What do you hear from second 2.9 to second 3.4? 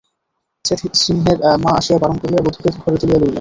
তুলিয়া লইলেন।